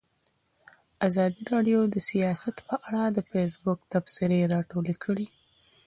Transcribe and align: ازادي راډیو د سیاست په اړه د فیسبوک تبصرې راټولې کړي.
ازادي 1.07 1.43
راډیو 1.53 1.79
د 1.93 1.97
سیاست 2.09 2.55
په 2.67 2.75
اړه 2.85 3.03
د 3.09 3.17
فیسبوک 3.29 3.79
تبصرې 3.93 4.39
راټولې 4.53 4.95
کړي. 5.03 5.27